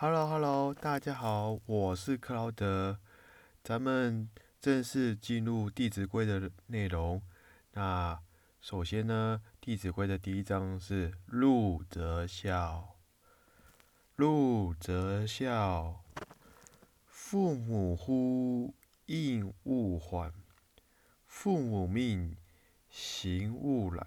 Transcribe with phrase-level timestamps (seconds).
[0.00, 3.00] Hello，Hello，大家好，我是克劳德。
[3.64, 4.30] 咱们
[4.60, 7.20] 正式进入《弟子规》的内容。
[7.72, 8.20] 那
[8.60, 12.94] 首先呢，《弟子规》的第一章是“入则孝”，
[14.14, 16.04] 入则孝。
[17.08, 18.72] 父母呼，
[19.06, 20.30] 应勿缓；
[21.26, 22.36] 父母命，
[22.88, 24.06] 行勿懒；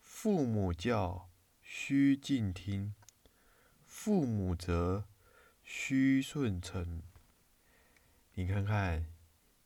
[0.00, 1.28] 父母教，
[1.60, 2.94] 须敬听。
[3.96, 5.04] 父母责，
[5.62, 7.00] 须顺承。
[8.34, 9.06] 你看看，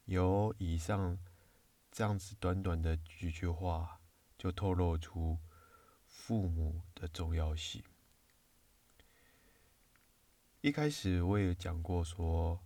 [0.05, 1.19] 由以上
[1.91, 4.01] 这样子短短的几句话，
[4.37, 5.39] 就透露出
[6.07, 7.83] 父母的重要性。
[10.61, 12.61] 一开始我也讲过，说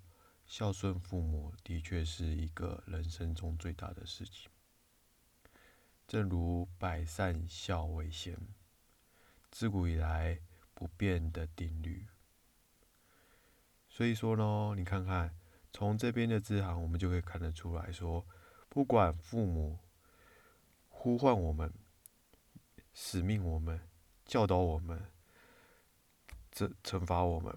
[0.45, 4.51] 孝顺父母的确是一个人生中最大的事情。
[6.09, 8.37] 正如“百善孝为先”，
[9.51, 10.41] 自古以来。
[10.83, 12.09] 不变的定律。
[13.89, 15.33] 所以说呢，你看看
[15.73, 18.27] 从这边的字行，我们就可以看得出来说，
[18.69, 19.79] 不管父母
[20.89, 21.73] 呼唤我们、
[22.93, 23.81] 使命我们、
[24.27, 25.07] 教导我们、
[26.51, 27.57] 这惩罚我们，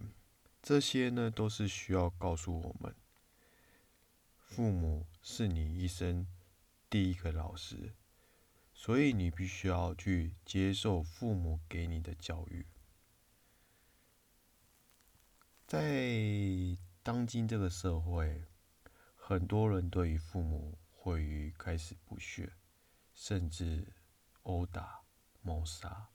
[0.62, 2.94] 这些呢，都是需要告诉我们，
[4.38, 6.28] 父母是你一生
[6.92, 7.96] 第一个老师，
[8.72, 12.68] 所以你必须要去接受父母给你的教育。
[15.68, 18.46] 在当今这个社会，
[19.16, 22.54] 很多人对于父母会于开始不屑，
[23.16, 23.92] 甚至
[24.44, 25.02] 殴打、
[25.42, 26.10] 谋杀。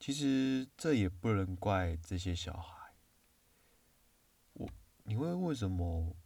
[0.00, 2.94] 其实这也不能怪这些小孩。
[4.54, 4.68] 我，
[5.04, 6.16] 你会为什么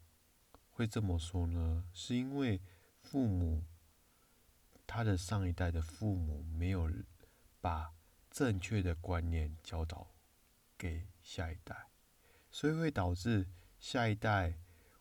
[0.71, 1.85] 会这么说呢？
[1.93, 2.63] 是因为
[3.03, 3.63] 父母
[4.87, 6.91] 他的上一代的父母没有
[7.61, 7.93] 把
[8.31, 10.14] 正确的观念教导。
[10.77, 11.89] 给下一代，
[12.51, 14.59] 所以会导致下一代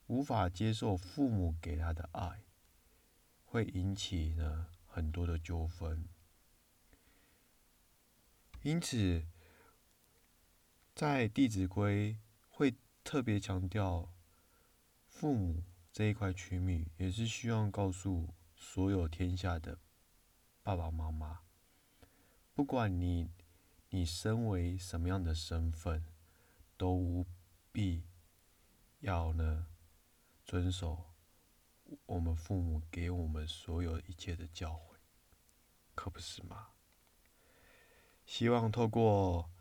[0.07, 2.43] 无法接受父母给他的爱，
[3.45, 6.07] 会引起呢很多的纠纷。
[8.61, 9.25] 因此，
[10.95, 12.13] 在《弟子规》
[12.49, 14.13] 会特别强调
[15.05, 19.79] 父母这一块区域，也是希望告诉所有天下的
[20.61, 21.41] 爸爸妈妈，
[22.53, 23.31] 不管你。
[23.95, 26.03] 你身为什么样的身份，
[26.75, 27.27] 都无
[27.71, 28.01] 必
[29.01, 29.67] 要呢
[30.43, 31.13] 遵守
[32.07, 34.95] 我们父母给我们所有一切的教诲，
[35.93, 36.69] 可不是吗？
[38.25, 39.51] 希望透过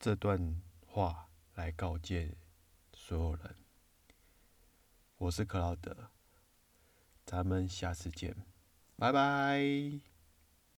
[0.00, 2.36] 这段话来告诫
[2.92, 3.54] 所有人。
[5.18, 6.10] 我是克劳德，
[7.24, 8.34] 咱们下次见，
[8.96, 10.09] 拜拜。